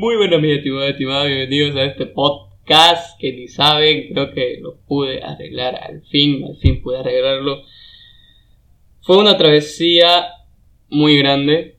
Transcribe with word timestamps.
Muy 0.00 0.14
buenos 0.14 0.40
mis 0.40 0.58
estimados, 0.58 0.90
estimados, 0.90 1.26
bienvenidos 1.26 1.74
a 1.74 1.84
este 1.86 2.06
podcast 2.06 3.18
que 3.18 3.32
ni 3.32 3.48
saben, 3.48 4.12
creo 4.12 4.32
que 4.32 4.58
lo 4.60 4.76
pude 4.86 5.24
arreglar 5.24 5.74
al 5.74 6.02
fin, 6.02 6.44
al 6.44 6.56
fin 6.58 6.80
pude 6.82 6.98
arreglarlo. 6.98 7.62
Fue 9.00 9.18
una 9.18 9.36
travesía 9.36 10.28
muy 10.88 11.18
grande 11.18 11.78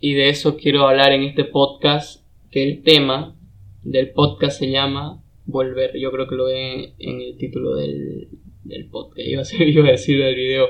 y 0.00 0.14
de 0.14 0.30
eso 0.30 0.56
quiero 0.56 0.88
hablar 0.88 1.12
en 1.12 1.22
este 1.22 1.44
podcast, 1.44 2.26
que 2.50 2.64
el 2.64 2.82
tema 2.82 3.36
del 3.84 4.10
podcast 4.10 4.58
se 4.58 4.72
llama 4.72 5.22
Volver. 5.44 5.96
Yo 5.96 6.10
creo 6.10 6.26
que 6.26 6.34
lo 6.34 6.46
ven 6.46 6.94
en 6.98 7.20
el 7.20 7.36
título 7.38 7.76
del, 7.76 8.30
del 8.64 8.88
podcast, 8.88 9.20
iba 9.28 9.42
a, 9.42 9.44
ser, 9.44 9.68
iba 9.68 9.86
a 9.86 9.92
decir 9.92 10.20
del 10.20 10.34
video. 10.34 10.66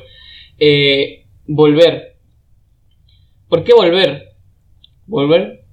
Eh, 0.59 1.25
volver. 1.47 2.19
¿Por 3.49 3.65
qué 3.65 3.73
volver? 3.73 4.35
Volver. 5.07 5.66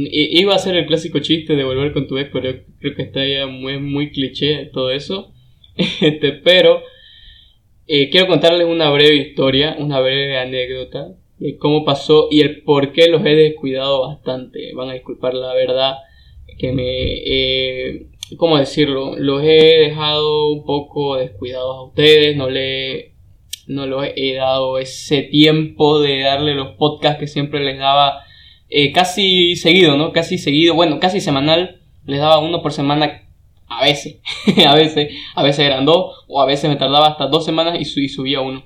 Iba 0.00 0.54
a 0.54 0.58
ser 0.58 0.76
el 0.76 0.86
clásico 0.86 1.18
chiste 1.18 1.56
de 1.56 1.64
volver 1.64 1.92
con 1.92 2.06
tu 2.06 2.18
ex, 2.18 2.30
pero 2.32 2.54
creo 2.78 2.94
que 2.94 3.02
está 3.02 3.26
ya 3.26 3.48
muy, 3.48 3.78
muy 3.78 4.12
cliché 4.12 4.66
todo 4.72 4.90
eso. 4.90 5.32
Este, 6.00 6.32
pero 6.32 6.82
eh, 7.86 8.10
quiero 8.10 8.26
contarles 8.26 8.66
una 8.66 8.90
breve 8.90 9.14
historia, 9.14 9.76
una 9.78 10.00
breve 10.00 10.36
anécdota 10.36 11.14
de 11.38 11.56
cómo 11.56 11.84
pasó 11.84 12.28
y 12.30 12.40
el 12.40 12.62
por 12.62 12.92
qué 12.92 13.08
los 13.08 13.24
he 13.24 13.34
descuidado 13.34 14.08
bastante. 14.08 14.72
Van 14.74 14.90
a 14.90 14.94
disculpar 14.94 15.34
la 15.34 15.54
verdad 15.54 15.94
que 16.58 16.72
me... 16.72 16.84
Eh, 16.84 18.06
¿Cómo 18.36 18.58
decirlo? 18.58 19.16
Los 19.16 19.42
he 19.42 19.78
dejado 19.88 20.50
un 20.50 20.64
poco 20.64 21.16
descuidados 21.16 21.76
a 21.76 21.82
ustedes, 21.82 22.36
no 22.36 22.50
le 22.50 23.14
no 23.68 23.86
lo 23.86 24.02
he 24.02 24.34
dado 24.34 24.78
ese 24.78 25.22
tiempo 25.22 26.00
de 26.00 26.20
darle 26.20 26.54
los 26.54 26.76
podcasts 26.76 27.20
que 27.20 27.26
siempre 27.26 27.60
les 27.60 27.78
daba 27.78 28.24
eh, 28.70 28.92
casi 28.92 29.56
seguido, 29.56 29.96
¿no? 29.96 30.12
Casi 30.12 30.36
seguido, 30.36 30.74
bueno, 30.74 31.00
casi 31.00 31.20
semanal, 31.20 31.80
les 32.04 32.20
daba 32.20 32.38
uno 32.38 32.62
por 32.62 32.72
semana 32.72 33.22
a 33.66 33.82
veces, 33.82 34.20
a 34.66 34.74
veces, 34.74 35.14
a 35.34 35.42
veces 35.42 35.66
eran 35.66 35.86
dos, 35.86 36.24
o 36.28 36.40
a 36.40 36.46
veces 36.46 36.68
me 36.68 36.76
tardaba 36.76 37.08
hasta 37.08 37.28
dos 37.28 37.44
semanas 37.44 37.78
y, 37.80 38.08
subía 38.08 38.40
uno. 38.40 38.64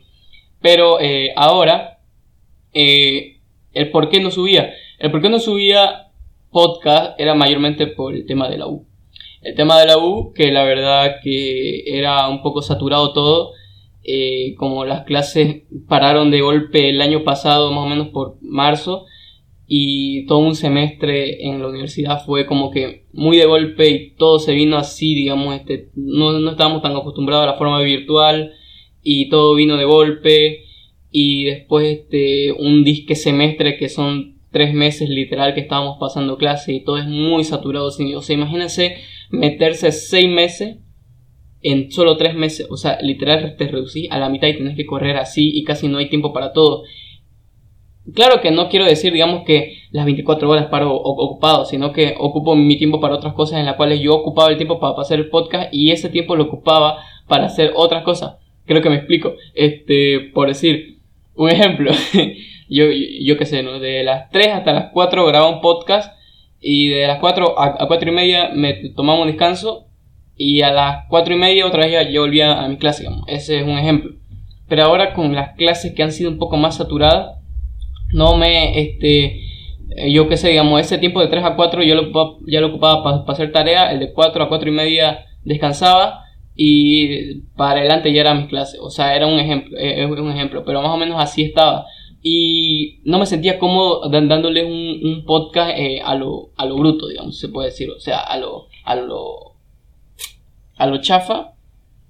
Pero 0.60 1.00
eh, 1.00 1.32
ahora, 1.36 2.00
eh, 2.72 3.40
el 3.72 3.90
por 3.90 4.08
qué 4.08 4.20
no 4.20 4.30
subía. 4.30 4.72
El 4.98 5.10
por 5.10 5.22
qué 5.22 5.28
no 5.28 5.38
subía 5.38 6.08
podcast 6.50 7.18
era 7.18 7.34
mayormente 7.34 7.86
por 7.86 8.14
el 8.14 8.26
tema 8.26 8.48
de 8.48 8.58
la 8.58 8.66
U. 8.66 8.86
El 9.40 9.54
tema 9.54 9.80
de 9.80 9.86
la 9.86 9.98
U, 9.98 10.32
que 10.34 10.52
la 10.52 10.64
verdad 10.64 11.16
que 11.22 11.98
era 11.98 12.28
un 12.28 12.42
poco 12.42 12.62
saturado 12.62 13.12
todo, 13.12 13.52
como 14.56 14.84
las 14.84 15.04
clases 15.04 15.62
pararon 15.88 16.30
de 16.30 16.40
golpe 16.40 16.90
el 16.90 17.00
año 17.00 17.24
pasado, 17.24 17.72
más 17.72 17.84
o 17.84 17.88
menos 17.88 18.08
por 18.08 18.36
marzo, 18.40 19.06
y 19.74 20.26
todo 20.26 20.40
un 20.40 20.54
semestre 20.54 21.46
en 21.46 21.62
la 21.62 21.68
universidad 21.68 22.22
fue 22.26 22.44
como 22.44 22.70
que 22.70 23.06
muy 23.14 23.38
de 23.38 23.46
golpe 23.46 23.88
y 23.88 24.10
todo 24.16 24.38
se 24.38 24.52
vino 24.52 24.76
así, 24.76 25.14
digamos, 25.14 25.56
este, 25.56 25.88
no, 25.94 26.38
no 26.38 26.50
estábamos 26.50 26.82
tan 26.82 26.94
acostumbrados 26.94 27.44
a 27.44 27.52
la 27.52 27.56
forma 27.56 27.80
virtual 27.80 28.52
y 29.02 29.30
todo 29.30 29.54
vino 29.54 29.78
de 29.78 29.86
golpe 29.86 30.64
y 31.10 31.44
después 31.44 32.00
este, 32.00 32.52
un 32.52 32.84
disque 32.84 33.14
semestre 33.14 33.78
que 33.78 33.88
son 33.88 34.42
tres 34.50 34.74
meses 34.74 35.08
literal 35.08 35.54
que 35.54 35.60
estábamos 35.60 35.96
pasando 35.98 36.36
clase 36.36 36.74
y 36.74 36.84
todo 36.84 36.98
es 36.98 37.06
muy 37.06 37.42
saturado. 37.42 37.86
O 37.86 37.90
sea, 37.90 38.34
imagínense 38.34 38.98
meterse 39.30 39.90
seis 39.90 40.28
meses 40.28 40.80
en 41.62 41.90
solo 41.90 42.18
tres 42.18 42.34
meses. 42.34 42.66
O 42.68 42.76
sea, 42.76 43.00
literal 43.00 43.56
te 43.56 43.68
reducís 43.68 44.10
a 44.10 44.18
la 44.18 44.28
mitad 44.28 44.48
y 44.48 44.56
tienes 44.56 44.76
que 44.76 44.84
correr 44.84 45.16
así 45.16 45.50
y 45.54 45.64
casi 45.64 45.88
no 45.88 45.96
hay 45.96 46.10
tiempo 46.10 46.34
para 46.34 46.52
todo. 46.52 46.82
Claro 48.14 48.40
que 48.40 48.50
no 48.50 48.68
quiero 48.68 48.84
decir, 48.84 49.12
digamos, 49.12 49.44
que 49.44 49.78
las 49.92 50.04
24 50.04 50.50
horas 50.50 50.66
paro 50.66 50.92
ocupado, 50.94 51.64
sino 51.64 51.92
que 51.92 52.14
ocupo 52.18 52.56
mi 52.56 52.76
tiempo 52.76 53.00
para 53.00 53.14
otras 53.14 53.32
cosas 53.34 53.60
en 53.60 53.66
las 53.66 53.76
cuales 53.76 54.00
yo 54.00 54.14
ocupaba 54.14 54.50
el 54.50 54.56
tiempo 54.56 54.80
para 54.80 55.00
hacer 55.00 55.20
el 55.20 55.28
podcast 55.28 55.72
y 55.72 55.92
ese 55.92 56.08
tiempo 56.08 56.34
lo 56.34 56.44
ocupaba 56.44 56.98
para 57.28 57.46
hacer 57.46 57.72
otras 57.76 58.02
cosas. 58.02 58.36
Creo 58.66 58.82
que 58.82 58.90
me 58.90 58.96
explico. 58.96 59.34
Este, 59.54 60.30
por 60.34 60.48
decir, 60.48 60.98
un 61.36 61.50
ejemplo, 61.50 61.92
yo, 62.68 62.86
yo 62.90 63.36
qué 63.36 63.46
sé, 63.46 63.62
¿no? 63.62 63.78
De 63.78 64.02
las 64.02 64.30
3 64.30 64.48
hasta 64.48 64.72
las 64.72 64.90
4 64.92 65.24
grababa 65.26 65.54
un 65.54 65.60
podcast 65.60 66.12
y 66.60 66.88
de 66.88 67.06
las 67.06 67.20
4 67.20 67.58
a, 67.58 67.84
a 67.84 67.86
4 67.86 68.10
y 68.10 68.14
media 68.14 68.50
me 68.52 68.74
tomaba 68.90 69.20
un 69.20 69.28
descanso 69.28 69.86
y 70.36 70.62
a 70.62 70.72
las 70.72 71.04
4 71.08 71.34
y 71.34 71.38
media 71.38 71.66
otra 71.66 71.86
vez 71.86 72.08
yo 72.10 72.22
volvía 72.22 72.62
a 72.62 72.68
mi 72.68 72.78
clase, 72.78 73.06
ese 73.28 73.60
es 73.60 73.62
un 73.62 73.78
ejemplo. 73.78 74.12
Pero 74.68 74.84
ahora 74.84 75.12
con 75.14 75.34
las 75.34 75.54
clases 75.56 75.92
que 75.92 76.02
han 76.02 76.12
sido 76.12 76.30
un 76.30 76.38
poco 76.38 76.56
más 76.56 76.76
saturadas, 76.76 77.41
no 78.12 78.36
me, 78.36 78.80
este, 78.80 79.40
yo 80.08 80.28
qué 80.28 80.36
sé, 80.36 80.50
digamos, 80.50 80.80
ese 80.80 80.98
tiempo 80.98 81.20
de 81.20 81.28
3 81.28 81.44
a 81.44 81.56
4 81.56 81.82
yo 81.82 81.94
lo, 81.94 82.38
ya 82.46 82.60
lo 82.60 82.68
ocupaba 82.68 83.02
para, 83.02 83.32
hacer 83.32 83.52
tarea, 83.52 83.92
el 83.92 84.00
de 84.00 84.12
4 84.12 84.44
a 84.44 84.48
4 84.48 84.68
y 84.68 84.72
media 84.72 85.26
descansaba 85.44 86.24
y 86.54 87.40
para 87.56 87.80
adelante 87.80 88.12
ya 88.12 88.20
era 88.20 88.34
mi 88.34 88.46
clase, 88.46 88.78
o 88.80 88.90
sea, 88.90 89.16
era 89.16 89.26
un 89.26 89.38
ejemplo, 89.38 89.76
eh, 89.78 90.04
es 90.04 90.10
un 90.10 90.30
ejemplo, 90.30 90.64
pero 90.64 90.82
más 90.82 90.90
o 90.90 90.96
menos 90.96 91.20
así 91.20 91.42
estaba. 91.42 91.86
Y 92.24 93.00
no 93.04 93.18
me 93.18 93.26
sentía 93.26 93.58
cómodo 93.58 94.08
dándole 94.08 94.64
un, 94.64 95.24
podcast 95.26 95.72
eh, 95.76 96.00
a, 96.04 96.14
lo, 96.14 96.50
a 96.56 96.66
lo 96.66 96.76
bruto, 96.76 97.08
digamos, 97.08 97.38
se 97.38 97.48
puede 97.48 97.70
decir, 97.70 97.90
o 97.90 97.98
sea, 97.98 98.20
a 98.20 98.36
lo, 98.36 98.68
a 98.84 98.94
lo 98.94 99.52
a 100.76 100.86
lo 100.86 101.00
chafa 101.00 101.52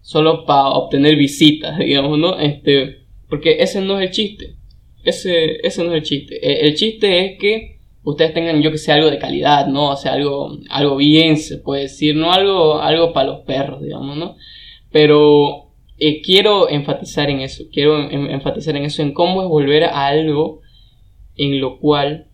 solo 0.00 0.44
para 0.44 0.68
obtener 0.70 1.16
visitas, 1.16 1.78
digamos, 1.78 2.18
¿no? 2.18 2.38
Este, 2.38 3.04
porque 3.28 3.56
ese 3.60 3.80
no 3.80 4.00
es 4.00 4.08
el 4.08 4.14
chiste. 4.14 4.56
Ese, 5.04 5.66
ese 5.66 5.84
no 5.84 5.90
es 5.90 5.96
el 5.96 6.02
chiste. 6.02 6.38
E, 6.42 6.66
el, 6.66 6.74
chiste 6.74 7.26
es 7.26 7.38
que 7.38 7.78
ustedes 8.04 8.34
tengan, 8.34 8.62
yo 8.62 8.70
que 8.70 8.78
sé, 8.78 8.92
algo 8.92 9.10
de 9.10 9.18
calidad, 9.18 9.66
¿no? 9.66 9.90
O 9.90 9.96
sea, 9.96 10.14
algo, 10.14 10.58
algo 10.70 10.96
bien, 10.96 11.36
se 11.36 11.58
puede 11.58 11.82
decir, 11.82 12.14
no 12.16 12.32
algo, 12.32 12.80
algo 12.80 13.12
para 13.12 13.28
los 13.28 13.40
perros, 13.40 13.82
digamos, 13.82 14.16
¿no? 14.16 14.36
Pero 14.90 15.70
eh, 15.98 16.20
quiero 16.22 16.68
enfatizar 16.68 17.30
en 17.30 17.40
eso, 17.40 17.64
quiero 17.72 18.10
enfatizar 18.10 18.76
en 18.76 18.84
eso, 18.84 19.02
en 19.02 19.12
cómo 19.12 19.42
es 19.42 19.48
volver 19.48 19.84
a 19.84 20.06
algo 20.06 20.60
en 21.36 21.60
lo 21.60 21.78
cual 21.78 22.26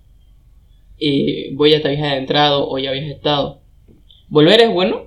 eh, 0.99 1.51
voy 1.55 1.73
a 1.73 1.77
estar 1.77 1.93
habías 1.93 2.15
entrado 2.15 2.69
o 2.69 2.79
ya 2.79 2.91
habías 2.91 3.11
estado. 3.11 3.61
Volver 4.29 4.61
es 4.61 4.73
bueno, 4.73 5.03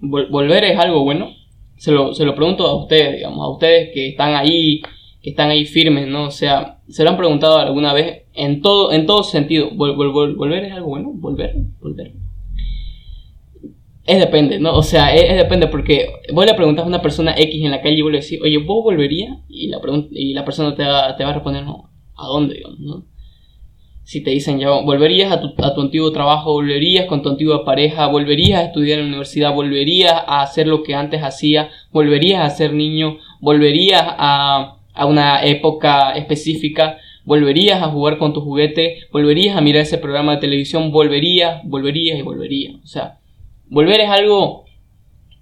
volver 0.00 0.64
es 0.64 0.78
algo 0.78 1.04
bueno. 1.04 1.34
Se 1.76 1.90
lo, 1.90 2.14
se 2.14 2.24
lo 2.24 2.34
pregunto 2.34 2.66
a 2.66 2.76
ustedes, 2.76 3.16
digamos, 3.16 3.40
a 3.44 3.48
ustedes 3.48 3.90
que 3.92 4.08
están 4.10 4.34
ahí, 4.34 4.80
que 5.22 5.30
están 5.30 5.50
ahí 5.50 5.64
firmes, 5.64 6.08
¿no? 6.08 6.24
O 6.24 6.30
sea, 6.30 6.80
se 6.88 7.04
lo 7.04 7.10
han 7.10 7.16
preguntado 7.16 7.58
alguna 7.58 7.92
vez 7.92 8.24
en 8.34 8.60
todo, 8.60 8.92
en 8.92 9.06
todo 9.06 9.22
sentido. 9.22 9.70
volver 9.74 10.64
es 10.64 10.72
algo 10.72 10.88
bueno, 10.88 11.12
volver, 11.14 11.54
volver. 11.80 12.12
Es 14.04 14.18
depende, 14.18 14.58
¿no? 14.58 14.74
O 14.74 14.82
sea, 14.82 15.14
es, 15.14 15.36
depende 15.36 15.68
porque 15.68 16.08
vos 16.32 16.44
le 16.44 16.54
preguntas 16.54 16.84
a 16.84 16.88
una 16.88 17.02
persona 17.02 17.34
X 17.36 17.64
en 17.64 17.70
la 17.70 17.80
calle 17.80 17.94
y 17.94 18.02
vos 18.02 18.10
le 18.10 18.20
decís, 18.20 18.40
oye, 18.42 18.58
¿vos 18.58 18.82
volverías? 18.82 19.38
Y 19.48 19.68
la, 19.68 19.80
persona 20.44 20.74
te 20.74 20.84
va, 20.84 21.16
te 21.16 21.22
va 21.22 21.30
a 21.30 21.34
responder, 21.34 21.64
no, 21.64 21.88
¿a 22.16 22.26
dónde, 22.26 22.54
digamos, 22.54 22.80
no? 22.80 23.04
si 24.04 24.22
te 24.22 24.30
dicen 24.30 24.58
ya 24.58 24.68
volverías 24.68 25.30
a 25.30 25.40
tu, 25.40 25.54
a 25.62 25.74
tu, 25.74 25.80
antiguo 25.80 26.10
trabajo, 26.10 26.52
volverías 26.52 27.06
con 27.06 27.22
tu 27.22 27.28
antigua 27.28 27.64
pareja, 27.64 28.08
volverías 28.08 28.60
a 28.60 28.64
estudiar 28.64 28.98
en 28.98 29.04
la 29.04 29.08
universidad, 29.10 29.54
volverías 29.54 30.12
a 30.26 30.42
hacer 30.42 30.66
lo 30.66 30.82
que 30.82 30.94
antes 30.94 31.22
hacía, 31.22 31.70
volverías 31.92 32.40
a 32.40 32.50
ser 32.50 32.72
niño, 32.74 33.18
volverías 33.40 34.02
a, 34.04 34.81
a 34.94 35.06
una 35.06 35.44
época 35.44 36.12
específica, 36.12 36.98
volverías 37.24 37.82
a 37.82 37.88
jugar 37.88 38.18
con 38.18 38.32
tu 38.32 38.40
juguete, 38.40 38.98
volverías 39.12 39.56
a 39.56 39.60
mirar 39.60 39.82
ese 39.82 39.98
programa 39.98 40.32
de 40.32 40.40
televisión, 40.40 40.90
volverías, 40.90 41.62
volverías 41.64 42.18
y 42.18 42.22
volverías. 42.22 42.74
O 42.82 42.86
sea, 42.86 43.18
volver 43.68 44.00
es 44.00 44.10
algo 44.10 44.64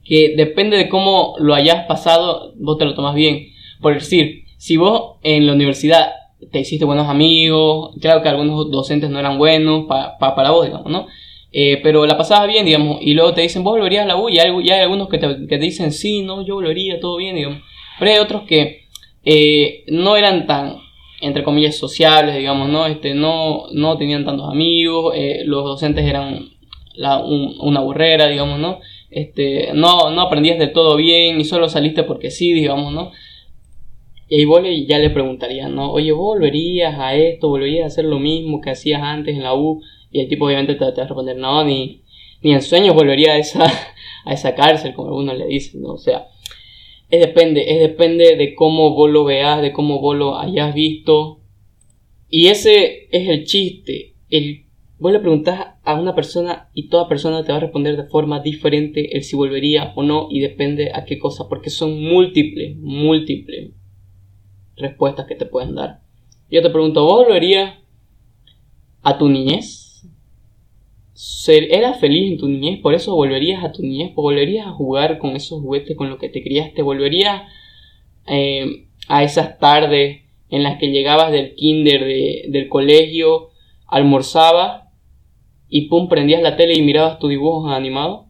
que 0.05 0.35
depende 0.37 0.77
de 0.77 0.89
cómo 0.89 1.35
lo 1.39 1.55
hayas 1.55 1.87
pasado, 1.87 2.53
vos 2.57 2.79
te 2.79 2.85
lo 2.85 2.95
tomas 2.95 3.15
bien. 3.15 3.49
Por 3.81 3.95
decir, 3.95 4.45
si 4.57 4.77
vos 4.77 5.17
en 5.23 5.47
la 5.47 5.53
universidad 5.53 6.11
te 6.51 6.61
hiciste 6.61 6.85
buenos 6.85 7.09
amigos, 7.09 7.95
claro 8.01 8.23
que 8.23 8.29
algunos 8.29 8.71
docentes 8.71 9.11
no 9.11 9.19
eran 9.19 9.39
buenos 9.39 9.87
para 9.87 10.51
vos, 10.51 10.67
digamos, 10.67 10.91
¿no? 10.91 11.07
Eh, 11.53 11.81
pero 11.83 12.07
la 12.07 12.17
pasabas 12.17 12.49
bien, 12.49 12.65
digamos, 12.65 12.99
y 13.01 13.15
luego 13.15 13.35
te 13.35 13.41
dicen, 13.41 13.65
vos 13.65 13.73
volverías 13.73 14.05
a 14.05 14.09
la 14.09 14.17
U, 14.17 14.29
y 14.29 14.39
hay, 14.39 14.51
hay 14.71 14.81
algunos 14.81 15.09
que 15.09 15.19
te, 15.19 15.27
que 15.49 15.59
te, 15.59 15.59
dicen, 15.59 15.93
sí, 15.93 16.23
no, 16.23 16.43
yo 16.43 16.55
volvería, 16.55 17.01
todo 17.01 17.17
bien, 17.17 17.35
digamos. 17.35 17.63
Pero 17.99 18.13
hay 18.13 18.19
otros 18.19 18.43
que 18.43 18.80
eh, 19.25 19.85
no 19.89 20.17
eran 20.17 20.47
tan, 20.47 20.77
entre 21.21 21.43
comillas, 21.43 21.77
sociables, 21.77 22.37
digamos, 22.37 22.69
¿no? 22.69 22.87
Este, 22.87 23.15
no, 23.15 23.67
no 23.73 23.97
tenían 23.99 24.25
tantos 24.25 24.51
amigos, 24.51 25.15
eh, 25.17 25.43
los 25.45 25.65
docentes 25.65 26.07
eran 26.07 26.51
la, 26.95 27.19
una 27.19 27.81
burrera, 27.81 28.29
digamos, 28.29 28.59
¿no? 28.59 28.81
Este, 29.11 29.71
no, 29.75 30.11
no 30.11 30.21
aprendías 30.23 30.59
de 30.59 30.69
todo 30.69 30.97
bien 30.97 31.41
y 31.41 31.45
solo 31.45 31.69
saliste 31.69 32.05
porque 32.05 32.31
sí, 32.31 32.53
digamos, 32.53 32.93
¿no? 32.93 33.11
Y 34.29 34.37
ahí 34.37 34.45
vos 34.45 34.63
ya 34.87 34.99
le 34.99 35.11
preguntarías, 35.11 35.69
¿no? 35.69 35.91
Oye, 35.91 36.13
¿vos 36.13 36.37
volverías 36.37 36.97
a 36.99 37.17
esto? 37.17 37.49
¿Volverías 37.49 37.85
a 37.85 37.87
hacer 37.89 38.05
lo 38.05 38.21
mismo 38.21 38.61
que 38.61 38.71
hacías 38.71 39.03
antes 39.03 39.35
en 39.35 39.43
la 39.43 39.55
U? 39.55 39.83
Y 40.13 40.21
el 40.21 40.29
tipo 40.29 40.47
obviamente 40.47 40.75
te, 40.77 40.85
va 40.85 40.91
a 40.91 40.95
responder, 40.95 41.37
no, 41.37 41.65
ni, 41.65 42.03
ni 42.41 42.53
en 42.53 42.63
sueños 42.63 42.95
volvería 42.95 43.33
a 43.33 43.39
esa, 43.39 43.65
a 44.25 44.33
esa 44.33 44.55
cárcel, 44.55 44.95
como 44.95 45.09
algunos 45.09 45.37
le 45.37 45.47
dicen, 45.47 45.83
¿no? 45.83 45.95
O 45.95 45.99
sea, 45.99 46.29
es 47.11 47.21
depende, 47.21 47.73
es 47.73 47.81
depende 47.81 48.37
de 48.37 48.55
cómo 48.55 48.95
vos 48.95 49.11
lo 49.11 49.25
veas, 49.25 49.61
de 49.63 49.73
cómo 49.73 50.01
vos 50.01 50.17
lo 50.17 50.39
hayas 50.39 50.75
visto. 50.75 51.41
Y 52.29 52.47
ese 52.47 53.09
es 53.11 53.29
el 53.29 53.45
chiste, 53.45 54.15
el 54.29 54.67
vos 55.01 55.13
le 55.13 55.19
preguntás 55.19 55.67
a 55.83 55.95
una 55.95 56.15
persona 56.15 56.69
y 56.75 56.89
toda 56.89 57.09
persona 57.09 57.43
te 57.43 57.53
va 57.53 57.59
a 57.59 57.63
responder 57.63 57.97
de 57.97 58.05
forma 58.05 58.41
diferente 58.41 59.17
el 59.17 59.25
si 59.25 59.35
volvería 59.35 59.93
o 59.97 60.03
no 60.03 60.29
y 60.31 60.41
depende 60.41 60.93
a 60.95 61.05
qué 61.05 61.19
cosa, 61.19 61.49
porque 61.49 61.71
son 61.71 62.01
múltiples, 62.01 62.77
múltiples 62.77 63.73
respuestas 64.77 65.27
que 65.27 65.35
te 65.35 65.47
pueden 65.47 65.75
dar. 65.75 66.03
Yo 66.51 66.63
te 66.63 66.71
pregunto, 66.71 67.05
¿vos 67.05 67.25
volverías 67.27 67.79
a 69.03 69.19
tu 69.19 69.29
niñez? 69.29 69.80
¿Eras 71.49 72.01
feliz 72.01 72.33
en 72.33 72.39
tu 72.39 72.49
niñez? 72.49 72.81
¿Por 72.81 72.95
eso 72.95 73.15
volverías 73.15 73.65
a 73.65 73.73
tu 73.73 73.83
niñez? 73.83 74.15
¿Volverías 74.15 74.67
a 74.67 74.73
jugar 74.73 75.19
con 75.19 75.37
esos 75.37 75.61
juguetes 75.61 75.97
con 75.97 76.09
los 76.09 76.19
que 76.19 76.29
te 76.29 76.43
criaste? 76.43 76.83
¿Volverías 76.83 77.43
eh, 78.27 78.87
a 79.09 79.23
esas 79.25 79.59
tardes 79.59 80.23
en 80.51 80.63
las 80.63 80.79
que 80.79 80.91
llegabas 80.91 81.33
del 81.33 81.55
kinder, 81.55 82.05
del 82.49 82.69
colegio, 82.69 83.51
almorzabas 83.87 84.85
y 85.69 85.89
pum, 85.89 86.09
prendías 86.09 86.43
la 86.43 86.57
tele 86.57 86.75
y 86.75 86.83
mirabas 86.83 87.19
tus 87.19 87.31
dibujos 87.31 87.73
animados. 87.73 88.27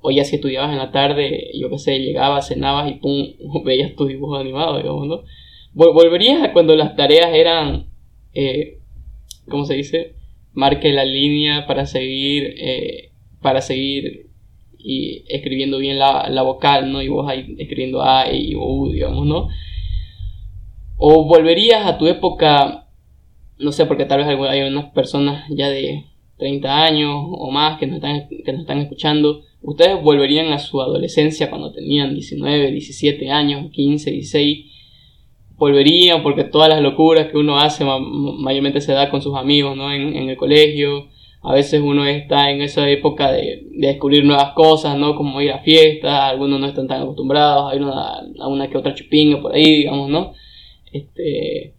O 0.00 0.10
ya 0.10 0.24
si 0.24 0.36
estudiabas 0.36 0.70
en 0.70 0.78
la 0.78 0.92
tarde, 0.92 1.50
yo 1.54 1.68
qué 1.68 1.78
sé, 1.78 1.98
llegabas, 1.98 2.48
cenabas 2.48 2.90
y 2.90 2.94
pum, 2.94 3.26
veías 3.64 3.94
tus 3.96 4.08
dibujos 4.08 4.40
animados, 4.40 4.78
digamos, 4.78 5.06
¿no? 5.06 5.22
Volverías 5.74 6.42
a 6.42 6.52
cuando 6.52 6.74
las 6.74 6.96
tareas 6.96 7.34
eran, 7.34 7.86
eh, 8.32 8.78
¿cómo 9.48 9.64
se 9.64 9.74
dice? 9.74 10.14
Marque 10.56 10.92
la 10.92 11.04
línea 11.04 11.66
para 11.66 11.86
seguir, 11.86 12.54
eh, 12.58 13.12
para 13.40 13.60
seguir 13.60 14.30
y 14.78 15.22
escribiendo 15.28 15.78
bien 15.78 15.98
la, 15.98 16.28
la, 16.30 16.42
vocal, 16.42 16.90
¿no? 16.90 17.02
Y 17.02 17.08
vos 17.08 17.28
ahí 17.28 17.54
escribiendo 17.58 18.02
A 18.02 18.32
y 18.32 18.54
U, 18.56 18.90
digamos, 18.90 19.26
¿no? 19.26 19.48
O 20.96 21.26
volverías 21.26 21.86
a 21.86 21.98
tu 21.98 22.06
época, 22.06 22.88
no 23.58 23.70
sé, 23.70 23.86
porque 23.86 24.06
tal 24.06 24.24
vez 24.24 24.28
hay 24.28 24.62
unas 24.62 24.86
personas 24.92 25.44
ya 25.50 25.68
de 25.68 26.04
30 26.38 26.84
años 26.84 27.12
o 27.14 27.50
más 27.50 27.78
que 27.78 27.86
nos 27.86 27.96
están, 27.96 28.26
que 28.28 28.52
nos 28.52 28.62
están 28.62 28.78
escuchando, 28.78 29.42
ustedes 29.62 30.02
volverían 30.02 30.52
a 30.52 30.58
su 30.58 30.80
adolescencia 30.80 31.50
cuando 31.50 31.72
tenían 31.72 32.14
19, 32.14 32.72
17 32.72 33.30
años, 33.30 33.70
15, 33.72 34.10
16, 34.10 34.66
volverían 35.56 36.22
porque 36.22 36.44
todas 36.44 36.68
las 36.68 36.80
locuras 36.80 37.28
que 37.28 37.38
uno 37.38 37.58
hace 37.58 37.84
mayormente 37.84 38.80
se 38.80 38.92
da 38.92 39.10
con 39.10 39.22
sus 39.22 39.36
amigos, 39.36 39.76
¿no? 39.76 39.92
En, 39.92 40.28
el 40.28 40.36
colegio, 40.36 41.08
a 41.42 41.52
veces 41.52 41.80
uno 41.82 42.04
está 42.06 42.50
en 42.50 42.60
esa 42.60 42.88
época 42.88 43.32
de, 43.32 43.64
descubrir 43.72 44.24
nuevas 44.24 44.52
cosas, 44.52 44.96
¿no? 44.98 45.16
Como 45.16 45.40
ir 45.40 45.52
a 45.52 45.60
fiestas, 45.60 46.30
algunos 46.30 46.60
no 46.60 46.66
están 46.66 46.86
tan 46.86 47.02
acostumbrados, 47.02 47.72
hay 47.72 47.78
una, 47.78 48.20
una 48.46 48.68
que 48.68 48.76
otra 48.76 48.94
chupinga 48.94 49.40
por 49.40 49.54
ahí, 49.54 49.78
digamos, 49.78 50.08
¿no? 50.10 50.34
Este, 50.92 51.74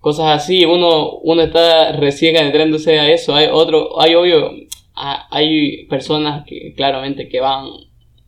cosas 0.00 0.42
así, 0.42 0.64
uno, 0.64 1.18
uno 1.22 1.42
está 1.42 1.92
recién 1.92 2.36
adentrándose 2.36 2.98
a 2.98 3.10
eso, 3.10 3.34
hay 3.34 3.48
otro, 3.50 4.00
hay 4.00 4.14
obvio, 4.14 4.50
hay 4.94 5.86
personas 5.86 6.44
que 6.46 6.74
claramente 6.74 7.28
que 7.28 7.40
van, 7.40 7.66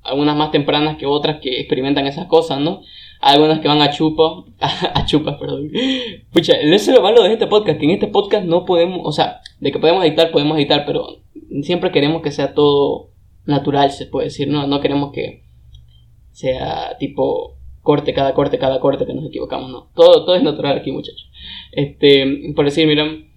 algunas 0.03 0.37
más 0.37 0.51
tempranas 0.51 0.97
que 0.97 1.07
otras 1.07 1.41
que 1.41 1.61
experimentan 1.61 2.07
esas 2.07 2.27
cosas, 2.27 2.61
¿no? 2.61 2.83
Algunas 3.21 3.61
que 3.61 3.69
van 3.69 3.81
a 3.81 3.91
chupas, 3.91 4.45
a, 4.61 5.05
chupas, 5.07 5.37
perdón. 5.39 5.71
Pucha, 6.33 6.55
eso 6.55 6.91
es 6.91 6.97
lo 6.97 7.03
malo 7.03 7.23
de 7.23 7.33
este 7.33 7.47
podcast, 7.47 7.79
que 7.79 7.85
en 7.85 7.93
este 7.93 8.09
podcast 8.09 8.45
no 8.45 8.65
podemos, 8.65 9.01
o 9.05 9.13
sea, 9.13 9.41
de 9.61 9.71
que 9.71 9.79
podemos 9.79 10.05
editar, 10.05 10.31
podemos 10.33 10.57
editar, 10.59 10.85
pero 10.87 11.19
siempre 11.63 11.93
queremos 11.93 12.23
que 12.23 12.33
sea 12.33 12.55
todo 12.55 13.11
natural, 13.47 13.93
se 13.93 14.07
puede 14.07 14.27
decir, 14.27 14.49
¿no? 14.49 14.67
No 14.67 14.81
queremos 14.81 15.13
que 15.13 15.45
sea 16.33 16.97
tipo 16.99 17.57
corte, 17.83 18.15
cada 18.15 18.35
corte, 18.35 18.59
cada 18.59 18.81
corte, 18.81 19.07
que 19.07 19.15
nos 19.15 19.27
equivocamos, 19.27 19.71
no. 19.71 19.89
Todo, 19.95 20.25
todo 20.25 20.35
es 20.35 20.43
natural 20.43 20.79
aquí, 20.79 20.91
muchachos. 20.91 21.31
Este, 21.73 22.53
por 22.55 22.65
decir, 22.65 22.87
miren, 22.87 23.31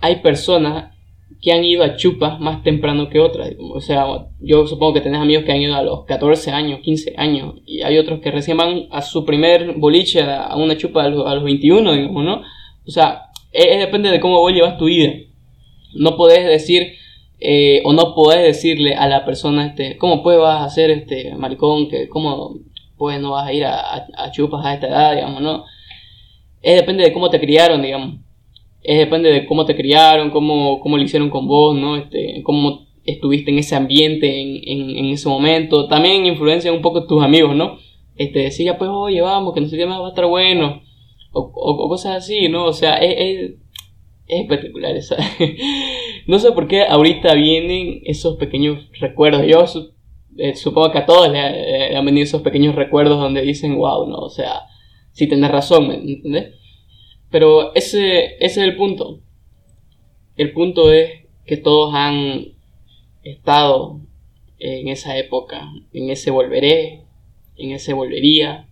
hay 0.00 0.16
personas 0.16 0.94
que 1.40 1.52
han 1.52 1.64
ido 1.64 1.84
a 1.84 1.96
chupas 1.96 2.40
más 2.40 2.62
temprano 2.62 3.08
que 3.08 3.20
otras. 3.20 3.50
O 3.58 3.80
sea, 3.80 4.06
yo 4.40 4.66
supongo 4.66 4.94
que 4.94 5.00
tenés 5.00 5.20
amigos 5.20 5.44
que 5.44 5.52
han 5.52 5.60
ido 5.60 5.76
a 5.76 5.82
los 5.82 6.04
14 6.04 6.50
años, 6.50 6.80
15 6.80 7.14
años, 7.16 7.54
y 7.64 7.82
hay 7.82 7.98
otros 7.98 8.20
que 8.20 8.30
recién 8.30 8.56
van 8.56 8.86
a 8.90 9.02
su 9.02 9.24
primer 9.24 9.74
boliche, 9.74 10.22
a 10.22 10.56
una 10.56 10.76
chupa 10.76 11.04
a 11.04 11.08
los, 11.08 11.26
a 11.26 11.34
los 11.34 11.44
21, 11.44 11.92
digamos, 11.92 12.24
¿no? 12.24 12.42
O 12.86 12.90
sea, 12.90 13.28
es, 13.52 13.78
depende 13.78 14.10
de 14.10 14.20
cómo 14.20 14.40
vos 14.40 14.52
llevas 14.52 14.78
tu 14.78 14.86
vida. 14.86 15.12
No 15.94 16.16
podés 16.16 16.44
decir, 16.46 16.94
eh, 17.40 17.82
o 17.84 17.92
no 17.92 18.14
podés 18.14 18.42
decirle 18.42 18.94
a 18.94 19.06
la 19.08 19.24
persona, 19.24 19.66
este, 19.66 19.96
¿cómo 19.96 20.22
puedes 20.22 20.40
vas 20.40 20.62
a 20.62 20.64
hacer 20.64 20.90
este 20.90 21.34
maricón? 21.36 21.88
Que, 21.88 22.08
¿Cómo 22.08 22.58
pues 22.96 23.20
no 23.20 23.30
vas 23.30 23.46
a 23.46 23.52
ir 23.52 23.64
a, 23.64 24.30
chupas 24.32 24.66
a 24.66 24.74
esta 24.74 24.88
edad, 24.88 25.14
digamos, 25.14 25.40
¿no? 25.40 25.64
Es 26.60 26.74
depende 26.74 27.04
de 27.04 27.12
cómo 27.12 27.30
te 27.30 27.38
criaron, 27.38 27.80
digamos. 27.80 28.16
Depende 28.82 29.30
de 29.30 29.46
cómo 29.46 29.64
te 29.64 29.76
criaron, 29.76 30.30
cómo, 30.30 30.80
cómo 30.80 30.96
lo 30.96 31.02
hicieron 31.02 31.30
con 31.30 31.46
vos, 31.46 31.76
¿no? 31.76 31.96
Este, 31.96 32.42
cómo 32.42 32.86
estuviste 33.04 33.50
en 33.50 33.58
ese 33.58 33.74
ambiente 33.74 34.40
en, 34.40 34.96
en, 34.96 35.06
ese 35.06 35.28
momento. 35.28 35.88
También 35.88 36.26
influencia 36.26 36.72
un 36.72 36.82
poco 36.82 37.06
tus 37.06 37.22
amigos, 37.22 37.54
¿no? 37.56 37.78
Este, 38.16 38.40
decir, 38.40 38.66
ya 38.66 38.78
pues, 38.78 38.90
oye, 38.92 39.20
vamos, 39.20 39.54
que 39.54 39.60
no 39.60 39.68
sé 39.68 39.76
qué 39.76 39.86
más 39.86 40.00
va 40.00 40.06
a 40.06 40.10
estar 40.10 40.26
bueno. 40.26 40.82
O, 41.32 41.50
o, 41.54 41.88
cosas 41.88 42.16
así, 42.16 42.48
¿no? 42.48 42.66
O 42.66 42.72
sea, 42.72 42.96
es, 42.96 43.14
es, 43.18 43.50
es 44.26 44.40
espectacular 44.40 44.96
esa. 44.96 45.16
no 46.26 46.38
sé 46.38 46.52
por 46.52 46.68
qué 46.68 46.82
ahorita 46.82 47.34
vienen 47.34 48.00
esos 48.04 48.36
pequeños 48.36 48.88
recuerdos. 49.00 49.44
Yo 49.46 49.64
eh, 50.36 50.54
supongo 50.54 50.92
que 50.92 50.98
a 50.98 51.06
todos 51.06 51.30
le, 51.30 51.96
han 51.96 52.04
venido 52.04 52.24
esos 52.24 52.42
pequeños 52.42 52.74
recuerdos 52.74 53.18
donde 53.20 53.42
dicen, 53.42 53.76
wow, 53.76 54.08
no, 54.08 54.18
o 54.18 54.30
sea, 54.30 54.62
si 55.12 55.26
tenés 55.26 55.50
razón, 55.50 55.88
¿me 55.88 55.94
entiendes? 55.94 56.54
Pero 57.30 57.74
ese, 57.74 58.36
ese 58.36 58.44
es 58.44 58.56
el 58.58 58.76
punto. 58.76 59.20
El 60.36 60.52
punto 60.52 60.92
es 60.92 61.26
que 61.46 61.56
todos 61.56 61.94
han 61.94 62.54
estado 63.22 64.00
en 64.58 64.88
esa 64.88 65.16
época, 65.16 65.70
en 65.92 66.10
ese 66.10 66.30
volveré, 66.30 67.04
en 67.56 67.72
ese 67.72 67.92
volvería. 67.92 68.68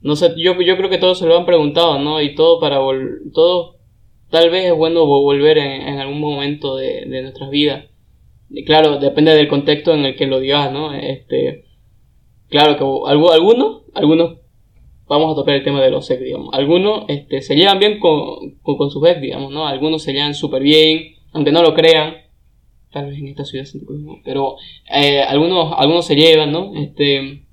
No 0.00 0.16
sé, 0.16 0.34
yo, 0.36 0.60
yo 0.60 0.76
creo 0.76 0.90
que 0.90 0.98
todos 0.98 1.18
se 1.18 1.26
lo 1.26 1.36
han 1.36 1.46
preguntado, 1.46 1.98
¿no? 1.98 2.20
Y 2.20 2.34
todo 2.34 2.60
para 2.60 2.78
todo 3.32 3.76
tal 4.30 4.50
vez 4.50 4.66
es 4.66 4.74
bueno 4.74 5.04
volver 5.06 5.58
en, 5.58 5.98
algún 5.98 6.20
momento 6.20 6.76
de, 6.76 7.04
de 7.06 7.22
nuestras 7.22 7.50
vidas 7.50 7.92
claro, 8.66 8.98
depende 8.98 9.34
del 9.34 9.48
contexto 9.48 9.94
en 9.94 10.04
el 10.04 10.16
que 10.16 10.26
lo 10.26 10.40
digas, 10.40 10.70
¿no? 10.72 10.92
Este, 10.92 11.64
claro 12.48 12.76
que 12.76 12.84
algunos, 13.10 13.82
algunos, 13.94 14.38
vamos 15.12 15.32
a 15.32 15.36
tocar 15.36 15.54
el 15.54 15.64
tema 15.64 15.80
de 15.80 15.90
los 15.90 16.10
ex, 16.10 16.22
digamos, 16.22 16.50
algunos 16.52 17.04
este, 17.08 17.42
se 17.42 17.54
llevan 17.54 17.78
bien 17.78 17.98
con, 17.98 18.56
con, 18.62 18.76
con 18.76 18.90
sus 18.90 19.06
ex, 19.06 19.20
digamos, 19.20 19.52
¿no? 19.52 19.66
Algunos 19.66 20.02
se 20.02 20.12
llevan 20.12 20.34
súper 20.34 20.62
bien, 20.62 21.14
aunque 21.32 21.52
no 21.52 21.62
lo 21.62 21.74
crean, 21.74 22.16
tal 22.90 23.06
vez 23.06 23.18
en 23.18 23.28
esta 23.28 23.44
ciudad, 23.44 23.66
pero 24.24 24.56
eh, 24.92 25.20
algunos, 25.20 25.74
algunos 25.76 26.04
se 26.06 26.16
llevan, 26.16 26.52
¿no? 26.52 26.72
Este, 26.74 27.44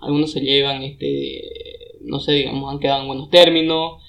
algunos 0.00 0.32
se 0.32 0.40
llevan, 0.40 0.82
este, 0.82 1.42
no 2.02 2.20
sé, 2.20 2.32
digamos, 2.32 2.72
han 2.72 2.80
quedado 2.80 3.02
en 3.02 3.08
buenos 3.08 3.30
términos, 3.30 4.02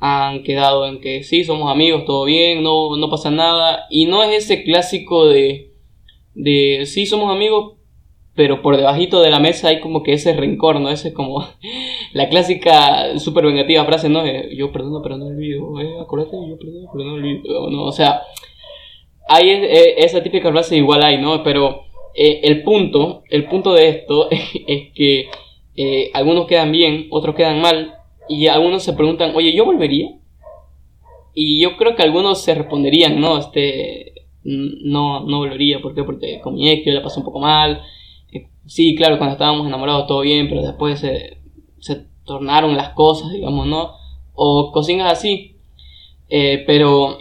han 0.00 0.42
quedado 0.42 0.86
en 0.86 1.00
que 1.00 1.22
sí, 1.22 1.44
somos 1.44 1.70
amigos, 1.70 2.04
todo 2.04 2.24
bien, 2.24 2.62
no, 2.62 2.96
no 2.96 3.10
pasa 3.10 3.30
nada, 3.30 3.86
y 3.90 4.06
no 4.06 4.22
es 4.22 4.44
ese 4.44 4.62
clásico 4.62 5.26
de 5.26 5.70
de 6.34 6.86
sí 6.86 7.06
somos 7.06 7.34
amigos, 7.34 7.76
pero 8.40 8.62
por 8.62 8.78
debajito 8.78 9.20
de 9.20 9.28
la 9.28 9.38
mesa 9.38 9.68
hay 9.68 9.80
como 9.80 10.02
que 10.02 10.14
ese 10.14 10.32
rencor, 10.32 10.80
¿no? 10.80 10.88
Ese 10.88 11.08
es 11.08 11.14
como 11.14 11.46
la 12.14 12.30
clásica 12.30 13.18
super 13.18 13.44
vengativa 13.44 13.84
frase, 13.84 14.08
¿no? 14.08 14.22
yo 14.50 14.72
perdono, 14.72 15.02
pero 15.02 15.18
no 15.18 15.26
olvido, 15.26 15.78
eh, 15.78 16.00
acuérdate, 16.00 16.38
yo 16.48 16.56
perdono, 16.56 16.88
pero 16.90 17.04
no 17.04 17.12
olvido, 17.16 17.70
¿no? 17.70 17.84
O 17.84 17.92
sea, 17.92 18.22
hay 19.28 19.50
esa 19.98 20.22
típica 20.22 20.50
frase 20.50 20.74
igual 20.74 21.04
hay, 21.04 21.20
¿no? 21.20 21.42
Pero 21.42 21.82
eh, 22.14 22.40
el 22.44 22.62
punto, 22.62 23.24
el 23.28 23.44
punto 23.44 23.74
de 23.74 23.90
esto 23.90 24.30
es 24.30 24.90
que 24.94 25.28
eh, 25.76 26.10
algunos 26.14 26.46
quedan 26.46 26.72
bien, 26.72 27.08
otros 27.10 27.34
quedan 27.34 27.60
mal, 27.60 27.92
y 28.26 28.46
algunos 28.46 28.82
se 28.82 28.94
preguntan, 28.94 29.32
oye, 29.34 29.52
¿yo 29.52 29.66
volvería? 29.66 30.12
Y 31.34 31.60
yo 31.60 31.76
creo 31.76 31.94
que 31.94 32.04
algunos 32.04 32.42
se 32.42 32.54
responderían, 32.54 33.20
¿no? 33.20 33.36
Este, 33.36 34.14
no, 34.44 35.26
no 35.26 35.38
volvería. 35.40 35.82
¿Por 35.82 35.94
qué? 35.94 36.04
Porque 36.04 36.40
con 36.40 36.54
mi 36.54 36.70
ex 36.70 36.86
yo 36.86 36.92
la 36.92 37.02
pasé 37.02 37.18
un 37.18 37.26
poco 37.26 37.38
mal. 37.38 37.82
Sí, 38.70 38.94
claro, 38.94 39.18
cuando 39.18 39.32
estábamos 39.32 39.66
enamorados 39.66 40.06
todo 40.06 40.20
bien, 40.20 40.48
pero 40.48 40.62
después 40.62 41.00
se, 41.00 41.38
se 41.80 42.06
tornaron 42.24 42.76
las 42.76 42.90
cosas, 42.90 43.32
digamos, 43.32 43.66
¿no? 43.66 43.94
O 44.32 44.70
cocinas 44.70 45.10
así. 45.12 45.56
Eh, 46.28 46.62
pero 46.68 47.18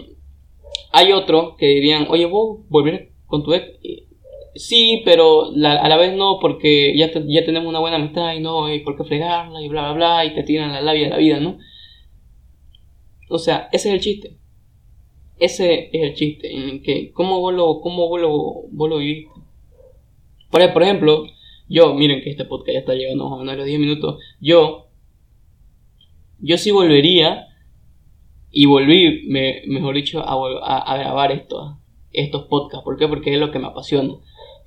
hay 0.91 1.11
otros 1.11 1.55
que 1.57 1.65
dirían, 1.65 2.05
oye, 2.07 2.27
vos 2.27 2.59
volver 2.69 3.13
con 3.25 3.43
tu 3.43 3.55
ex. 3.55 3.65
Sí, 4.53 5.01
pero 5.03 5.45
a 5.45 5.89
la 5.89 5.97
vez 5.97 6.15
no, 6.15 6.37
porque 6.39 6.95
ya, 6.95 7.09
ya 7.11 7.43
tenemos 7.43 7.67
una 7.67 7.79
buena 7.79 7.95
amistad 7.95 8.35
y 8.35 8.41
no, 8.41 8.71
y 8.71 8.81
por 8.81 8.95
qué 8.95 9.03
fregarla 9.03 9.59
y 9.59 9.69
bla, 9.69 9.91
bla, 9.91 9.93
bla, 9.93 10.25
y 10.25 10.35
te 10.35 10.43
tiran 10.43 10.71
la 10.71 10.81
labia 10.81 11.05
de 11.05 11.09
la 11.09 11.17
vida, 11.17 11.39
¿no? 11.39 11.57
O 13.27 13.39
sea, 13.39 13.69
ese 13.71 13.89
es 13.89 13.95
el 13.95 14.01
chiste. 14.01 14.37
Ese 15.39 15.89
es 15.93 16.03
el 16.03 16.13
chiste, 16.13 16.55
en 16.55 16.83
que 16.83 17.11
cómo 17.11 17.39
vos 17.39 17.55
lo, 17.55 17.81
cómo 17.81 18.07
vos 18.07 18.21
lo, 18.21 18.33
vos 18.69 18.87
lo 18.87 18.97
viviste. 18.97 19.31
Por 20.51 20.83
ejemplo, 20.83 21.25
yo, 21.69 21.93
miren 21.93 22.21
que 22.21 22.31
este 22.31 22.45
podcast 22.45 22.73
ya 22.73 22.79
está 22.79 22.93
llegando 22.95 23.25
más 23.25 23.33
o 23.33 23.37
menos 23.37 23.53
a 23.53 23.57
los 23.57 23.65
10 23.65 23.79
minutos. 23.79 24.19
Yo, 24.41 24.87
yo 26.39 26.57
sí 26.57 26.71
volvería 26.71 27.47
y 28.51 28.65
volví, 28.65 29.27
mejor 29.27 29.95
dicho, 29.95 30.23
a, 30.25 30.97
grabar 30.97 31.31
esto, 31.31 31.77
estos 32.11 32.45
podcasts. 32.45 32.83
¿Por 32.83 32.97
qué? 32.97 33.07
Porque 33.07 33.33
es 33.33 33.39
lo 33.39 33.51
que 33.51 33.59
me 33.59 33.67
apasiona. 33.67 34.15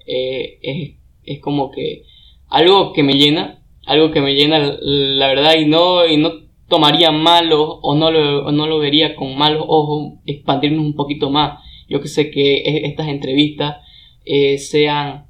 Eh, 0.06 0.59
es, 0.62 0.97
es, 1.25 1.40
como 1.40 1.71
que 1.71 2.04
algo 2.49 2.92
que 2.92 3.02
me 3.02 3.14
llena, 3.14 3.62
algo 3.85 4.12
que 4.12 4.21
me 4.21 4.35
llena 4.35 4.76
la 4.80 5.26
verdad 5.26 5.54
y 5.59 5.66
no, 5.66 6.06
y 6.06 6.16
no 6.16 6.30
tomaría 6.68 7.11
malo 7.11 7.80
o 7.82 7.94
no, 7.94 8.11
lo, 8.11 8.50
no 8.50 8.66
lo 8.66 8.78
vería 8.78 9.14
con 9.14 9.37
malos 9.37 9.64
ojos 9.68 10.14
expandirnos 10.25 10.85
un 10.85 10.94
poquito 10.94 11.30
más. 11.30 11.59
Yo 11.88 12.00
que 12.00 12.09
sé 12.09 12.30
que 12.30 12.62
estas 12.87 13.09
entrevistas 13.09 13.76
eh, 14.25 14.56
sean, 14.59 15.26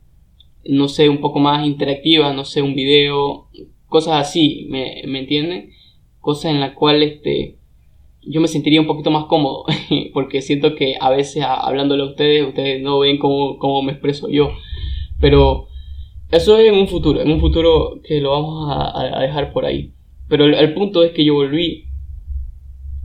no 0.64 0.88
sé, 0.88 1.08
un 1.08 1.20
poco 1.20 1.38
más 1.38 1.66
interactivas, 1.66 2.34
no 2.34 2.44
sé, 2.44 2.62
un 2.62 2.74
video, 2.74 3.48
cosas 3.86 4.14
así, 4.14 4.66
¿me, 4.70 5.02
me 5.06 5.20
entienden? 5.20 5.70
Cosas 6.20 6.52
en 6.52 6.60
las 6.60 6.72
cuales 6.72 7.14
este, 7.14 7.58
yo 8.22 8.40
me 8.40 8.48
sentiría 8.48 8.80
un 8.80 8.86
poquito 8.86 9.10
más 9.10 9.24
cómodo, 9.24 9.64
porque 10.14 10.42
siento 10.42 10.74
que 10.74 10.96
a 11.00 11.10
veces 11.10 11.44
hablándole 11.44 12.02
a 12.02 12.06
ustedes, 12.06 12.46
ustedes 12.46 12.82
no 12.82 13.00
ven 13.00 13.18
cómo, 13.18 13.58
cómo 13.58 13.82
me 13.82 13.92
expreso 13.92 14.28
yo, 14.28 14.52
pero 15.20 15.68
eso 16.30 16.56
es 16.56 16.72
en 16.72 16.78
un 16.78 16.88
futuro, 16.88 17.20
en 17.20 17.30
un 17.30 17.40
futuro 17.40 18.00
que 18.02 18.20
lo 18.20 18.30
vamos 18.30 18.68
a, 18.70 19.20
dejar 19.20 19.52
por 19.52 19.66
ahí. 19.66 19.92
Pero 20.28 20.46
el, 20.46 20.72
punto 20.72 21.04
es 21.04 21.12
que 21.12 21.26
yo 21.26 21.34
volví 21.34 21.88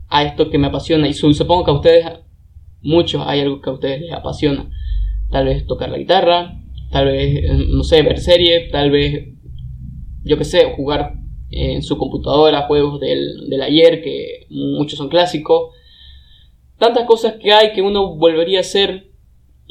a 0.07 0.23
esto 0.23 0.49
que 0.49 0.57
me 0.57 0.67
apasiona 0.67 1.09
y 1.09 1.13
supongo 1.13 1.65
que 1.65 1.71
a 1.71 1.73
ustedes, 1.73 2.05
muchos 2.81 3.21
hay 3.27 3.41
algo 3.41 3.59
que 3.59 3.69
a 3.69 3.73
ustedes 3.73 4.01
les 4.01 4.13
apasiona. 4.13 4.69
Tal 5.29 5.45
vez 5.45 5.67
tocar 5.67 5.89
la 5.89 5.97
guitarra, 5.97 6.61
tal 6.91 7.05
vez, 7.05 7.43
no 7.69 7.83
sé, 7.83 8.01
ver 8.01 8.19
series, 8.19 8.71
tal 8.71 8.91
vez, 8.91 9.29
yo 10.23 10.37
qué 10.37 10.43
sé, 10.43 10.73
jugar 10.75 11.13
en 11.49 11.81
su 11.81 11.97
computadora, 11.97 12.67
juegos 12.67 12.99
del, 12.99 13.61
ayer, 13.61 14.01
que 14.01 14.47
muchos 14.49 14.97
son 14.97 15.09
clásicos. 15.09 15.73
Tantas 16.77 17.05
cosas 17.05 17.35
que 17.41 17.51
hay 17.51 17.73
que 17.73 17.81
uno 17.81 18.15
volvería 18.15 18.59
a 18.59 18.61
hacer 18.61 19.11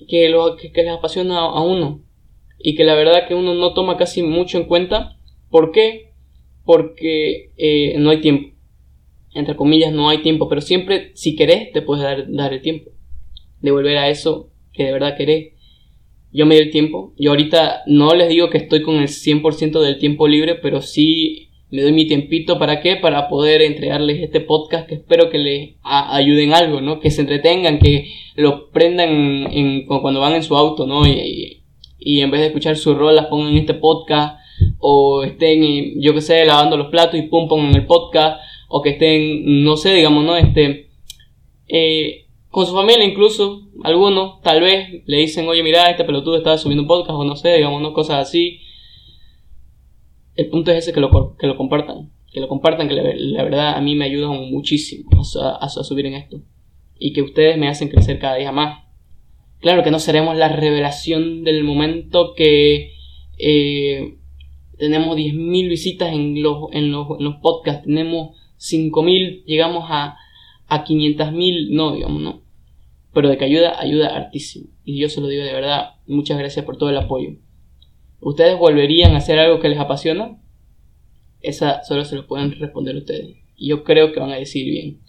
que, 0.09 0.29
lo, 0.29 0.57
que, 0.57 0.71
les 0.75 0.93
apasiona 0.93 1.39
a 1.39 1.61
uno. 1.63 2.03
Y 2.59 2.75
que 2.75 2.85
la 2.85 2.95
verdad 2.95 3.29
que 3.29 3.35
uno 3.35 3.55
no 3.55 3.75
toma 3.75 3.97
casi 3.97 4.23
mucho 4.23 4.59
en 4.59 4.65
cuenta. 4.65 5.19
¿Por 5.51 5.73
qué? 5.73 6.13
Porque 6.65 7.53
eh, 7.57 7.97
no 7.99 8.11
hay 8.11 8.21
tiempo. 8.21 8.57
Entre 9.35 9.55
comillas, 9.55 9.93
no 9.93 10.09
hay 10.09 10.19
tiempo. 10.23 10.49
Pero 10.49 10.63
siempre, 10.63 11.13
si 11.15 11.37
querés, 11.37 11.71
te 11.73 11.83
puedes 11.83 12.03
dar, 12.03 12.33
dar 12.33 12.53
el 12.55 12.63
tiempo. 12.63 12.91
De 13.61 13.71
volver 13.71 13.99
a 13.99 14.09
eso 14.09 14.51
que 14.73 14.85
de 14.85 14.93
verdad 14.93 15.17
querés 15.17 15.56
yo 16.37 16.45
me 16.45 16.55
di 16.55 16.61
el 16.61 16.71
tiempo. 16.71 17.15
Yo 17.17 17.31
ahorita 17.31 17.83
no 17.87 18.15
les 18.15 18.29
digo 18.29 18.51
que 18.51 18.59
estoy 18.59 18.83
con 18.83 18.97
el 18.97 19.09
100% 19.09 19.81
del 19.81 19.99
tiempo 19.99 20.29
libre, 20.29 20.55
pero 20.57 20.83
sí 20.83 21.49
me 21.71 21.81
doy 21.81 21.93
mi 21.93 22.07
tiempito 22.07 22.59
para 22.59 22.83
qué, 22.83 22.97
para 22.97 23.31
poder 23.31 23.63
entregarles 23.63 24.23
este 24.23 24.43
podcast 24.43 24.87
que 24.87 24.97
espero 24.97 25.31
que 25.31 25.39
les 25.39 25.75
ayuden 25.83 26.53
algo, 26.53 26.83
¿no? 26.83 27.01
Que 27.01 27.11
se 27.11 27.23
entretengan, 27.23 27.79
que 27.79 28.09
lo 28.35 28.69
prendan 28.69 29.09
en, 29.51 29.87
cuando 29.87 30.21
van 30.21 30.35
en 30.35 30.43
su 30.43 30.55
auto, 30.59 30.87
¿no? 30.87 31.07
Y, 31.07 31.63
y, 31.99 32.21
en 32.21 32.31
vez 32.31 32.43
de 32.43 32.49
escuchar 32.49 32.77
su 32.77 32.95
rol, 32.95 33.17
las 33.17 33.27
pongan 33.27 33.57
este 33.57 33.73
podcast, 33.73 34.39
o 34.79 35.25
estén, 35.25 36.01
yo 36.03 36.13
que 36.13 36.21
sé, 36.21 36.45
lavando 36.45 36.77
los 36.77 36.89
platos 36.89 37.19
y 37.19 37.23
pum, 37.23 37.49
pongan 37.49 37.75
el 37.75 37.87
podcast, 37.87 38.43
o 38.69 38.83
que 38.83 38.91
estén, 38.91 39.65
no 39.65 39.79
sé, 39.79 39.95
digamos, 39.95 40.23
¿no? 40.23 40.37
Este, 40.37 40.91
eh, 41.67 42.26
con 42.57 42.65
su 42.65 42.73
familia 42.73 43.05
incluso, 43.05 43.69
algunos, 43.85 44.41
tal 44.41 44.63
vez, 44.63 45.03
le 45.05 45.19
dicen, 45.19 45.47
oye, 45.47 45.63
mira, 45.63 45.91
este 45.91 46.05
pelotudo 46.05 46.39
está 46.39 46.57
subiendo 46.57 46.85
un 46.85 46.89
podcast, 46.89 47.11
o 47.11 47.23
no 47.23 47.37
sé, 47.37 47.55
digamos, 47.55 47.83
¿no? 47.83 47.93
Cosas 47.93 48.27
así 48.27 48.61
el 50.37 50.49
punto 50.49 50.71
es 50.71 50.79
ese 50.79 50.95
que 50.95 51.01
lo, 51.01 51.37
que 51.37 51.47
lo 51.47 51.59
compartan. 51.59 52.11
Que 52.33 52.41
lo 52.41 52.49
compartan, 52.49 52.89
que 52.89 52.95
la, 52.95 53.43
verdad 53.45 53.77
a 53.77 53.81
mí 53.83 53.95
me 53.95 54.07
ayudan 54.07 54.51
muchísimo 54.51 55.11
a, 55.21 55.69
subir 55.69 56.07
en 56.07 56.15
esto. 56.15 56.41
Y 56.99 57.13
que 57.13 57.21
ustedes 57.21 57.59
me 57.59 57.69
hacen 57.69 57.91
crecer 57.91 58.19
cada 58.19 58.37
día 58.37 58.53
más. 58.53 58.85
Claro 59.61 59.85
que 59.85 59.91
no 59.91 59.99
seremos 59.99 60.35
la 60.35 60.49
revelación 60.49 61.45
del 61.45 61.63
momento 61.63 62.33
que 62.33 62.95
eh, 63.37 64.17
tenemos 64.79 65.15
10.000 65.15 65.69
visitas 65.69 66.11
en 66.11 66.43
los, 66.43 66.73
en, 66.73 66.91
los, 66.91 67.19
en 67.19 67.25
los 67.27 67.37
podcasts, 67.43 67.85
tenemos 67.85 68.35
5.000, 68.59 69.45
llegamos 69.45 69.85
a, 69.91 70.17
a 70.69 70.85
500.000, 70.87 71.69
no, 71.69 71.93
digamos, 71.93 72.23
no. 72.23 72.46
Pero 73.17 73.31
de 73.31 73.39
que 73.39 73.47
ayuda, 73.47 73.81
ayuda 73.81 74.15
hartísimo. 74.15 74.69
Y 74.85 75.01
yo 75.01 75.09
se 75.09 75.23
lo 75.23 75.29
digo 75.29 75.43
de 75.43 75.55
verdad, 75.55 75.95
muchas 76.07 76.37
gracias 76.37 76.67
por 76.67 76.77
todo 76.77 76.91
el 76.91 76.99
apoyo. 76.99 77.31
¿Ustedes 78.21 78.59
volverían 78.59 79.15
a 79.15 79.17
hacer 79.17 79.39
algo 79.39 79.59
que 79.59 79.71
les 79.71 79.79
apasiona? 79.79 80.37
Esa 81.41 81.83
solo 81.83 82.05
se 82.05 82.15
lo 82.15 82.27
pueden 82.27 82.53
responder 82.61 82.95
ustedes. 82.95 83.39
Y 83.57 83.71
yo 83.71 83.85
creo 83.85 84.13
que 84.13 84.21
van 84.21 84.33
a 84.33 84.37
decir 84.37 84.67
bien. 84.67 85.01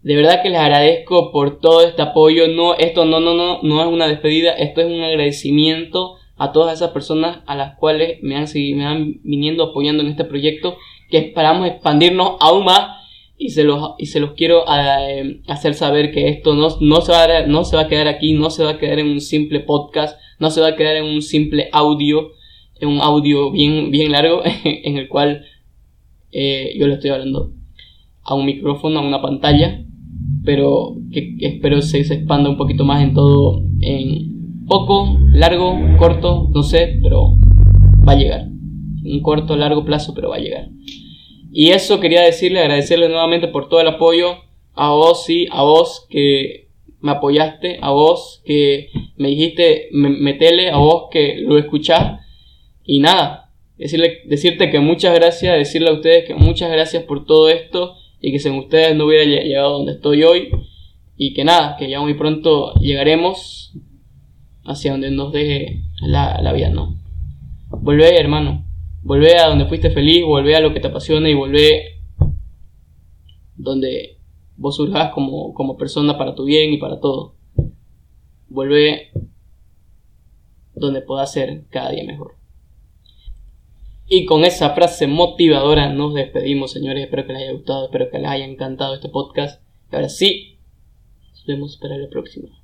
De 0.00 0.16
verdad 0.16 0.42
que 0.42 0.48
les 0.48 0.58
agradezco 0.60 1.30
por 1.30 1.60
todo 1.60 1.82
este 1.82 2.00
apoyo. 2.00 2.48
No, 2.48 2.74
esto 2.74 3.04
no, 3.04 3.20
no, 3.20 3.34
no, 3.34 3.60
no 3.62 3.82
es 3.82 3.86
una 3.86 4.08
despedida, 4.08 4.52
esto 4.52 4.80
es 4.80 4.86
un 4.86 5.02
agradecimiento 5.02 6.14
a 6.38 6.52
todas 6.52 6.78
esas 6.78 6.92
personas 6.92 7.40
a 7.44 7.54
las 7.54 7.76
cuales 7.76 8.18
me 8.22 8.34
han, 8.34 8.46
me 8.54 8.86
han 8.86 9.20
viniendo 9.24 9.62
apoyando 9.62 10.02
en 10.02 10.08
este 10.08 10.24
proyecto, 10.24 10.78
que 11.10 11.18
esperamos 11.18 11.68
expandirnos 11.68 12.38
aún 12.40 12.64
más 12.64 12.97
y 13.38 13.50
se 13.50 13.62
los, 13.62 13.92
y 13.98 14.06
se 14.06 14.18
los 14.18 14.32
quiero 14.32 14.64
eh, 14.68 15.40
hacer 15.46 15.74
saber 15.74 16.10
que 16.10 16.28
esto 16.28 16.54
no, 16.54 16.68
no, 16.80 17.00
se 17.00 17.12
va 17.12 17.24
a, 17.24 17.46
no 17.46 17.64
se 17.64 17.76
va 17.76 17.82
a 17.82 17.88
quedar 17.88 18.08
aquí, 18.08 18.32
no 18.32 18.50
se 18.50 18.64
va 18.64 18.70
a 18.70 18.78
quedar 18.78 18.98
en 18.98 19.06
un 19.06 19.20
simple 19.20 19.60
podcast, 19.60 20.18
no 20.40 20.50
se 20.50 20.60
va 20.60 20.68
a 20.68 20.76
quedar 20.76 20.96
en 20.96 21.04
un 21.04 21.22
simple 21.22 21.68
audio, 21.72 22.32
en 22.80 22.88
un 22.88 23.00
audio 23.00 23.52
bien, 23.52 23.92
bien 23.92 24.10
largo, 24.10 24.42
en 24.64 24.96
el 24.98 25.08
cual 25.08 25.44
eh, 26.32 26.74
yo 26.76 26.88
le 26.88 26.94
estoy 26.94 27.10
hablando 27.10 27.52
a 28.24 28.34
un 28.34 28.44
micrófono, 28.44 28.98
a 28.98 29.06
una 29.06 29.22
pantalla, 29.22 29.84
pero 30.44 30.96
que, 31.12 31.36
espero 31.40 31.80
se, 31.80 32.02
se 32.02 32.14
expanda 32.14 32.50
un 32.50 32.56
poquito 32.56 32.84
más 32.84 33.02
en 33.02 33.14
todo, 33.14 33.62
en 33.80 34.66
poco, 34.66 35.16
largo, 35.32 35.78
corto, 35.96 36.50
no 36.52 36.64
sé, 36.64 36.98
pero 37.00 37.38
va 38.06 38.12
a 38.12 38.16
llegar. 38.16 38.48
Un 39.04 39.20
corto, 39.22 39.56
largo 39.56 39.84
plazo, 39.84 40.12
pero 40.12 40.30
va 40.30 40.36
a 40.36 40.40
llegar. 40.40 40.68
Y 41.50 41.70
eso 41.70 42.00
quería 42.00 42.22
decirle, 42.22 42.60
agradecerle 42.60 43.08
nuevamente 43.08 43.48
por 43.48 43.68
todo 43.68 43.80
el 43.80 43.88
apoyo 43.88 44.36
a 44.74 44.90
vos, 44.90 45.24
sí, 45.24 45.46
a 45.50 45.62
vos 45.62 46.06
que 46.08 46.68
me 47.00 47.12
apoyaste, 47.12 47.78
a 47.80 47.90
vos 47.90 48.42
que 48.44 48.90
me 49.16 49.28
dijiste 49.28 49.88
metele, 49.92 50.70
a 50.70 50.76
vos 50.76 51.08
que 51.10 51.36
lo 51.38 51.58
escuchás. 51.58 52.20
Y 52.84 53.00
nada, 53.00 53.50
decirle, 53.76 54.18
decirte 54.26 54.70
que 54.70 54.80
muchas 54.80 55.14
gracias, 55.14 55.56
decirle 55.56 55.90
a 55.90 55.94
ustedes 55.94 56.26
que 56.26 56.34
muchas 56.34 56.70
gracias 56.70 57.04
por 57.04 57.24
todo 57.24 57.48
esto 57.48 57.96
y 58.20 58.32
que 58.32 58.38
sin 58.38 58.54
ustedes 58.54 58.96
no 58.96 59.06
hubiera 59.06 59.24
llegado 59.24 59.78
donde 59.78 59.92
estoy 59.92 60.22
hoy. 60.22 60.50
Y 61.16 61.34
que 61.34 61.44
nada, 61.44 61.76
que 61.76 61.88
ya 61.88 62.00
muy 62.00 62.14
pronto 62.14 62.74
llegaremos 62.74 63.72
hacia 64.64 64.92
donde 64.92 65.10
nos 65.10 65.32
deje 65.32 65.82
la, 66.00 66.40
la 66.40 66.52
vida, 66.52 66.70
¿no? 66.70 66.96
Volvé, 67.70 68.16
hermano. 68.18 68.67
Volvé 69.08 69.38
a 69.38 69.48
donde 69.48 69.64
fuiste 69.64 69.90
feliz, 69.90 70.22
volvé 70.22 70.54
a 70.54 70.60
lo 70.60 70.74
que 70.74 70.80
te 70.80 70.88
apasiona 70.88 71.30
y 71.30 71.34
volvé 71.34 72.02
donde 73.56 74.18
vos 74.58 74.76
surjas 74.76 75.14
como, 75.14 75.54
como 75.54 75.78
persona 75.78 76.18
para 76.18 76.34
tu 76.34 76.44
bien 76.44 76.74
y 76.74 76.76
para 76.76 77.00
todo. 77.00 77.34
Vuelve 78.50 79.10
donde 80.74 81.00
puedas 81.00 81.32
ser 81.32 81.64
cada 81.70 81.92
día 81.92 82.04
mejor. 82.04 82.34
Y 84.06 84.26
con 84.26 84.44
esa 84.44 84.74
frase 84.74 85.06
motivadora 85.06 85.90
nos 85.90 86.12
despedimos, 86.12 86.72
señores. 86.72 87.04
Espero 87.04 87.26
que 87.26 87.32
les 87.32 87.42
haya 87.44 87.52
gustado, 87.52 87.86
espero 87.86 88.10
que 88.10 88.18
les 88.18 88.28
haya 88.28 88.44
encantado 88.44 88.94
este 88.94 89.08
podcast. 89.08 89.62
Y 89.90 89.96
ahora 89.96 90.10
sí, 90.10 90.58
nos 91.30 91.46
vemos 91.46 91.78
para 91.78 91.96
la 91.96 92.10
próxima. 92.10 92.57